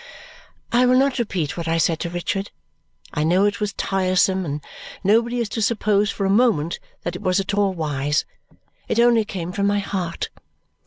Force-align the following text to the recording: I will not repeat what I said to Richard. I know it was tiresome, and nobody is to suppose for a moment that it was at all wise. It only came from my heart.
I 0.71 0.87
will 0.87 0.97
not 0.97 1.19
repeat 1.19 1.55
what 1.55 1.67
I 1.67 1.77
said 1.77 1.99
to 1.99 2.09
Richard. 2.09 2.49
I 3.13 3.23
know 3.23 3.45
it 3.45 3.59
was 3.61 3.73
tiresome, 3.73 4.45
and 4.45 4.63
nobody 5.03 5.37
is 5.37 5.49
to 5.49 5.61
suppose 5.61 6.09
for 6.09 6.25
a 6.25 6.29
moment 6.31 6.79
that 7.03 7.15
it 7.15 7.21
was 7.21 7.39
at 7.39 7.53
all 7.53 7.73
wise. 7.75 8.25
It 8.87 8.99
only 8.99 9.25
came 9.25 9.51
from 9.51 9.67
my 9.67 9.77
heart. 9.77 10.29